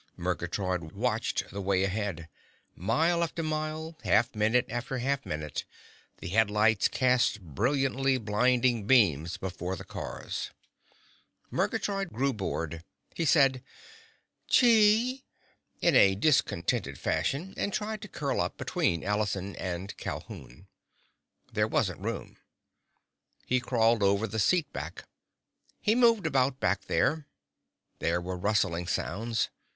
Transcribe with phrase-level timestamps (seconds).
[0.17, 2.27] Murgatroyd watched the way ahead.
[2.75, 5.63] Mile after mile, half minute after half minute,
[6.17, 10.49] the headlights cast brilliantly blinding beams before the cars.
[11.51, 12.83] Murgatroyd grew bored.
[13.13, 13.63] He said,
[14.47, 15.23] "Chee!"
[15.81, 20.65] in a discontented fashion and tried to curl up between Allison and Calhoun.
[21.53, 22.37] There wasn't room.
[23.45, 25.07] He crawled over the seat back.
[25.79, 27.27] He moved about, back there.
[27.99, 29.49] There were rustling sounds.